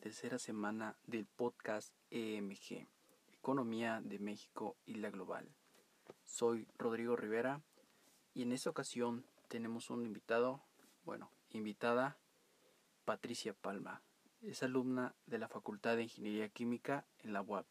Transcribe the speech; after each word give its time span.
tercera 0.00 0.36
semana 0.36 0.96
del 1.06 1.26
podcast 1.26 1.94
EMG, 2.10 2.88
Economía 3.32 4.00
de 4.02 4.18
México 4.18 4.76
y 4.84 4.94
la 4.94 5.10
Global. 5.10 5.48
Soy 6.24 6.66
Rodrigo 6.76 7.14
Rivera 7.14 7.60
y 8.34 8.42
en 8.42 8.50
esta 8.50 8.70
ocasión 8.70 9.24
tenemos 9.46 9.90
un 9.90 10.04
invitado, 10.04 10.60
bueno, 11.04 11.30
invitada, 11.50 12.18
Patricia 13.04 13.54
Palma. 13.54 14.02
Es 14.40 14.64
alumna 14.64 15.14
de 15.26 15.38
la 15.38 15.46
Facultad 15.46 15.94
de 15.94 16.02
Ingeniería 16.02 16.48
Química 16.48 17.06
en 17.20 17.32
la 17.32 17.42
UAP 17.42 17.66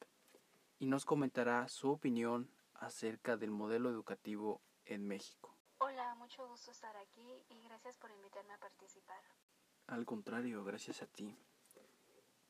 y 0.79 0.85
nos 0.85 1.03
comentará 1.03 1.67
su 1.67 1.89
opinión 1.89 2.49
acerca 2.75 3.35
del 3.35 3.51
modelo 3.51 3.89
educativo 3.89 4.61
en 4.85 5.05
México. 5.05 5.53
Hola, 5.79 6.15
mucho 6.15 6.47
gusto 6.47 6.71
estar 6.71 6.95
aquí 6.95 7.43
y 7.49 7.61
gracias 7.63 7.97
por 7.97 8.09
invitarme 8.09 8.53
a 8.53 8.57
participar. 8.57 9.21
Al 9.87 10.05
contrario, 10.05 10.63
gracias 10.63 11.01
a 11.01 11.07
ti. 11.07 11.37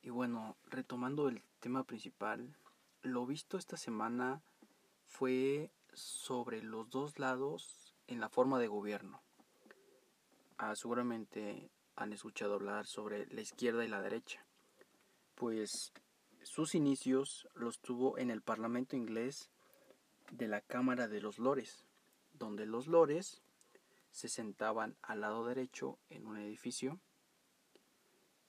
Y 0.02 0.10
bueno, 0.10 0.58
retomando 0.70 1.28
el 1.28 1.44
tema 1.60 1.84
principal, 1.84 2.56
lo 3.04 3.26
visto 3.26 3.58
esta 3.58 3.78
semana 3.78 4.42
fue 5.06 5.72
sobre 5.94 6.64
los 6.64 6.90
dos 6.90 7.20
lados 7.20 7.94
en 8.08 8.20
la 8.20 8.30
forma 8.30 8.60
de 8.60 8.68
gobierno. 8.68 9.22
Ah, 10.58 10.76
seguramente 10.76 11.70
han 11.96 12.14
escuchado 12.14 12.56
hablar 12.56 12.88
sobre 12.88 13.28
la 13.28 13.42
izquierda 13.42 13.86
y 13.86 13.90
la 13.90 14.02
derecha. 14.02 14.46
Pues 15.36 15.92
sus 16.44 16.74
inicios 16.74 17.48
los 17.54 17.80
tuvo 17.80 18.18
en 18.18 18.32
el 18.32 18.42
Parlamento 18.42 18.96
inglés 18.96 19.50
de 20.32 20.48
la 20.48 20.62
Cámara 20.62 21.08
de 21.08 21.22
los 21.22 21.38
Lores, 21.38 21.86
donde 22.34 22.66
los 22.66 22.88
Lores 22.88 23.42
se 24.12 24.30
sentaban 24.30 24.98
al 25.02 25.22
lado 25.22 25.46
derecho 25.46 26.00
en 26.10 26.26
un 26.26 26.38
edificio 26.38 27.00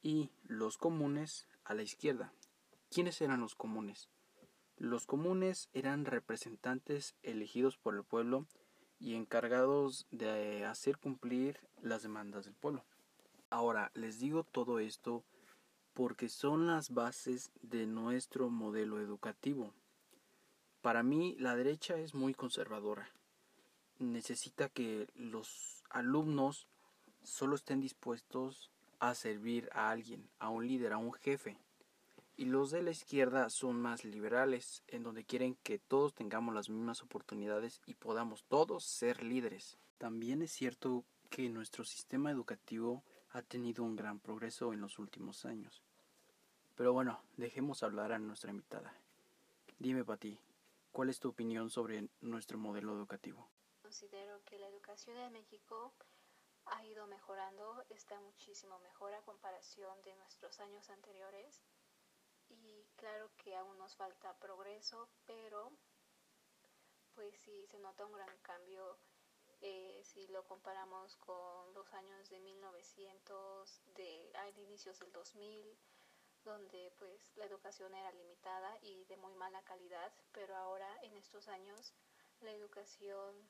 y 0.02 0.30
los 0.44 0.78
comunes 0.78 1.46
a 1.64 1.74
la 1.74 1.82
izquierda. 1.82 2.32
¿Quiénes 2.90 3.20
eran 3.20 3.40
los 3.40 3.54
comunes? 3.54 4.08
Los 4.76 5.06
comunes 5.06 5.68
eran 5.72 6.04
representantes 6.04 7.14
elegidos 7.22 7.78
por 7.78 7.94
el 7.94 8.04
pueblo 8.04 8.46
y 8.98 9.14
encargados 9.14 10.06
de 10.10 10.64
hacer 10.64 10.98
cumplir 10.98 11.60
las 11.80 12.02
demandas 12.02 12.44
del 12.44 12.54
pueblo. 12.54 12.84
Ahora, 13.50 13.90
les 13.94 14.18
digo 14.18 14.44
todo 14.44 14.78
esto 14.78 15.24
porque 15.94 16.28
son 16.28 16.66
las 16.66 16.90
bases 16.90 17.50
de 17.60 17.86
nuestro 17.86 18.48
modelo 18.48 19.00
educativo. 19.00 19.72
Para 20.80 21.02
mí, 21.02 21.36
la 21.38 21.54
derecha 21.54 21.96
es 21.96 22.14
muy 22.14 22.34
conservadora. 22.34 23.10
Necesita 23.98 24.68
que 24.68 25.08
los 25.14 25.84
alumnos 25.90 26.66
solo 27.22 27.54
estén 27.54 27.80
dispuestos 27.80 28.70
a 29.02 29.16
servir 29.16 29.68
a 29.72 29.90
alguien, 29.90 30.30
a 30.38 30.48
un 30.48 30.64
líder, 30.64 30.92
a 30.92 30.96
un 30.96 31.12
jefe. 31.12 31.58
Y 32.36 32.44
los 32.44 32.70
de 32.70 32.82
la 32.82 32.92
izquierda 32.92 33.50
son 33.50 33.82
más 33.82 34.04
liberales, 34.04 34.84
en 34.86 35.02
donde 35.02 35.24
quieren 35.24 35.56
que 35.64 35.80
todos 35.80 36.14
tengamos 36.14 36.54
las 36.54 36.70
mismas 36.70 37.02
oportunidades 37.02 37.82
y 37.84 37.94
podamos 37.94 38.44
todos 38.44 38.84
ser 38.84 39.24
líderes. 39.24 39.76
También 39.98 40.40
es 40.40 40.52
cierto 40.52 41.04
que 41.30 41.48
nuestro 41.48 41.82
sistema 41.82 42.30
educativo 42.30 43.02
ha 43.30 43.42
tenido 43.42 43.82
un 43.82 43.96
gran 43.96 44.20
progreso 44.20 44.72
en 44.72 44.80
los 44.80 45.00
últimos 45.00 45.46
años. 45.46 45.82
Pero 46.76 46.92
bueno, 46.92 47.20
dejemos 47.36 47.82
hablar 47.82 48.12
a 48.12 48.20
nuestra 48.20 48.52
invitada. 48.52 48.94
Dime, 49.80 50.04
Pati, 50.04 50.38
¿cuál 50.92 51.10
es 51.10 51.18
tu 51.18 51.28
opinión 51.28 51.70
sobre 51.70 52.08
nuestro 52.20 52.56
modelo 52.56 52.92
educativo? 52.92 53.48
Considero 53.82 54.40
que 54.44 54.60
la 54.60 54.68
educación 54.68 55.16
en 55.16 55.32
México 55.32 55.92
ha 56.66 56.84
ido 56.84 57.06
mejorando, 57.06 57.84
está 57.88 58.18
muchísimo 58.20 58.78
mejor 58.80 59.14
a 59.14 59.22
comparación 59.22 60.00
de 60.02 60.14
nuestros 60.16 60.60
años 60.60 60.88
anteriores. 60.90 61.62
Y 62.48 62.86
claro 62.96 63.30
que 63.36 63.56
aún 63.56 63.78
nos 63.78 63.96
falta 63.96 64.38
progreso, 64.38 65.08
pero 65.26 65.72
pues 67.14 67.34
sí 67.40 67.66
se 67.66 67.78
nota 67.78 68.06
un 68.06 68.12
gran 68.12 68.38
cambio 68.38 68.98
eh, 69.60 70.00
si 70.02 70.26
lo 70.26 70.44
comparamos 70.44 71.16
con 71.18 71.72
los 71.72 71.92
años 71.94 72.28
de 72.28 72.40
1900, 72.40 73.82
de, 73.94 74.32
de 74.54 74.60
inicios 74.60 74.98
del 74.98 75.12
2000, 75.12 75.78
donde 76.44 76.92
pues 76.98 77.36
la 77.36 77.44
educación 77.44 77.94
era 77.94 78.10
limitada 78.10 78.76
y 78.82 79.04
de 79.04 79.16
muy 79.16 79.34
mala 79.34 79.62
calidad, 79.62 80.12
pero 80.32 80.56
ahora 80.56 80.88
en 81.02 81.16
estos 81.16 81.46
años 81.46 81.94
la 82.40 82.50
educación 82.50 83.48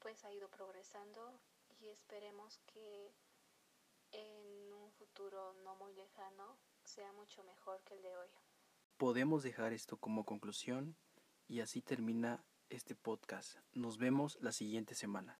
pues 0.00 0.24
ha 0.24 0.32
ido 0.32 0.48
progresando 0.48 1.38
y 1.78 1.88
esperemos 1.88 2.60
que 2.66 3.12
en 4.12 4.72
un 4.72 4.90
futuro 4.92 5.54
no 5.64 5.74
muy 5.76 5.92
lejano 5.94 6.58
sea 6.84 7.12
mucho 7.12 7.42
mejor 7.44 7.82
que 7.84 7.94
el 7.94 8.02
de 8.02 8.16
hoy. 8.16 8.28
Podemos 8.96 9.42
dejar 9.42 9.72
esto 9.72 9.96
como 9.98 10.24
conclusión 10.24 10.96
y 11.48 11.60
así 11.60 11.82
termina 11.82 12.44
este 12.70 12.94
podcast. 12.94 13.58
Nos 13.72 13.98
vemos 13.98 14.38
la 14.40 14.52
siguiente 14.52 14.94
semana. 14.94 15.38